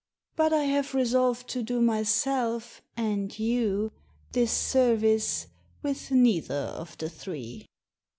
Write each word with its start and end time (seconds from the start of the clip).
But 0.35 0.51
I 0.51 0.63
have 0.63 0.95
resolved 0.95 1.47
to 1.49 1.61
do 1.61 1.79
myself, 1.79 2.81
and 2.97 3.37
you, 3.37 3.91
this 4.31 4.51
service, 4.51 5.45
with 5.83 6.09
neither 6.09 6.55
of 6.55 6.97
the 6.97 7.07
three." 7.07 7.67